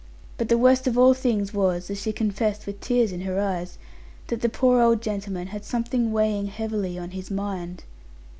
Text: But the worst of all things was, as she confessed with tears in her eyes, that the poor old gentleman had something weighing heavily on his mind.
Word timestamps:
But 0.39 0.49
the 0.49 0.57
worst 0.57 0.87
of 0.87 0.97
all 0.97 1.13
things 1.13 1.53
was, 1.53 1.91
as 1.91 2.01
she 2.01 2.11
confessed 2.11 2.65
with 2.65 2.81
tears 2.81 3.11
in 3.11 3.21
her 3.21 3.39
eyes, 3.39 3.77
that 4.29 4.41
the 4.41 4.49
poor 4.49 4.81
old 4.81 4.99
gentleman 4.99 5.49
had 5.49 5.63
something 5.63 6.11
weighing 6.11 6.47
heavily 6.47 6.97
on 6.97 7.11
his 7.11 7.29
mind. 7.29 7.83